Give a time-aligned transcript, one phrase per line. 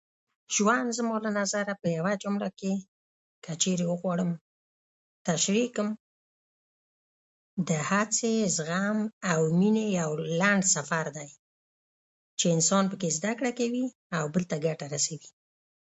[0.55, 2.73] ژوند زما له نظره په یوه جمله کې
[3.43, 4.31] که چېرې و غواړم
[5.27, 5.89] تشریح کړم
[7.69, 8.97] د هر څیز زغم
[9.31, 11.29] او مینې یو لنډ سفر دی
[12.39, 13.85] چې انسان پکې زده کړه کوي
[14.17, 15.29] او بل ته ګټه رسوي